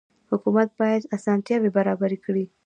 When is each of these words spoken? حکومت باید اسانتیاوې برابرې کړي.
حکومت 0.31 0.69
باید 0.79 1.03
اسانتیاوې 1.15 1.69
برابرې 1.77 2.17
کړي. 2.25 2.45